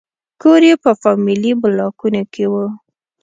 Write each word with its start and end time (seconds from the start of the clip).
کور 0.41 0.61
یې 0.69 0.75
په 0.83 0.91
فامیلي 1.01 1.51
بلاکونو 1.61 2.21
کې 2.33 2.45
و. 2.51 2.53